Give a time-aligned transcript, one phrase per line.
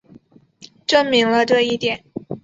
[0.87, 2.03] 证明了这一点。